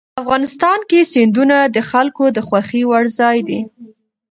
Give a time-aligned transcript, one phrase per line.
[0.21, 3.59] افغانستان کې سیندونه د خلکو د خوښې وړ ځای دی.